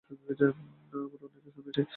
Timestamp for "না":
0.09-0.49